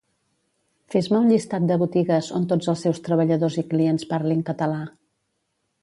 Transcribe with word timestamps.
Fes-me 0.93 1.19
un 1.23 1.27
llistat 1.33 1.67
de 1.73 1.77
botigues 1.83 2.31
on 2.39 2.49
tots 2.55 2.73
els 2.75 2.83
seus 2.87 3.05
treballadors 3.09 3.59
i 3.65 3.69
clients 3.75 4.11
parlin 4.15 4.43
català 4.53 4.85